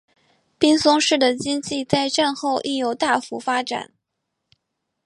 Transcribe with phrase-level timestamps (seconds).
[0.57, 3.91] 滨松市的经济在战后亦有大幅发展。